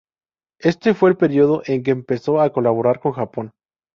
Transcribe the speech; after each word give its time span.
Este 0.59 0.95
fue 0.95 1.11
el 1.11 1.15
periodo 1.15 1.61
en 1.67 1.83
que 1.83 1.91
empezó 1.91 2.41
a 2.41 2.51
colaborar 2.51 2.99
con 2.99 3.11
Japón. 3.11 3.51